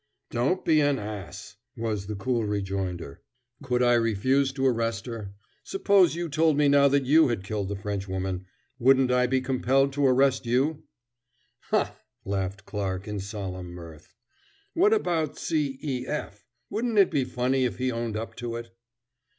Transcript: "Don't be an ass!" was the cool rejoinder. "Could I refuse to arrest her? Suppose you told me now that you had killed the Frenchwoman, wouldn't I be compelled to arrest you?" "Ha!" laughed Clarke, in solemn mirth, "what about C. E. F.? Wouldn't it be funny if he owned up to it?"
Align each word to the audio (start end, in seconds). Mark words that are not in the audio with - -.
"Don't 0.31 0.65
be 0.65 0.81
an 0.81 0.97
ass!" 0.97 1.57
was 1.77 2.07
the 2.07 2.15
cool 2.15 2.43
rejoinder. 2.43 3.21
"Could 3.61 3.83
I 3.83 3.93
refuse 3.93 4.51
to 4.53 4.65
arrest 4.65 5.05
her? 5.05 5.35
Suppose 5.63 6.15
you 6.15 6.27
told 6.27 6.57
me 6.57 6.67
now 6.67 6.87
that 6.87 7.05
you 7.05 7.27
had 7.27 7.43
killed 7.43 7.67
the 7.69 7.75
Frenchwoman, 7.75 8.47
wouldn't 8.79 9.11
I 9.11 9.27
be 9.27 9.41
compelled 9.41 9.93
to 9.93 10.07
arrest 10.07 10.47
you?" 10.47 10.85
"Ha!" 11.69 11.95
laughed 12.25 12.65
Clarke, 12.65 13.07
in 13.07 13.19
solemn 13.19 13.69
mirth, 13.73 14.15
"what 14.73 14.91
about 14.91 15.37
C. 15.37 15.77
E. 15.83 16.07
F.? 16.07 16.47
Wouldn't 16.71 16.97
it 16.97 17.11
be 17.11 17.23
funny 17.23 17.63
if 17.65 17.77
he 17.77 17.91
owned 17.91 18.17
up 18.17 18.33
to 18.37 18.55
it?" 18.55 18.71